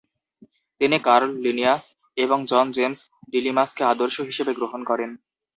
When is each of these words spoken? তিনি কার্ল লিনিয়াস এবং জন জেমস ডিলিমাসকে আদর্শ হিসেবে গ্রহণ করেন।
তিনি 0.81 0.97
কার্ল 0.99 1.29
লিনিয়াস 1.45 1.83
এবং 2.17 2.39
জন 2.45 2.67
জেমস 2.71 2.99
ডিলিমাসকে 3.31 3.83
আদর্শ 3.83 4.17
হিসেবে 4.21 4.51
গ্রহণ 4.55 4.81
করেন। 4.83 5.11